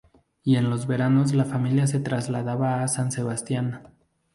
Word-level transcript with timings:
Y 0.43 0.55
en 0.55 0.71
los 0.71 0.87
veranos 0.87 1.31
la 1.35 1.45
familia 1.45 1.85
se 1.85 1.99
trasladaba 1.99 2.81
a 2.81 2.87
San 2.87 3.11
Sebastián. 3.11 3.83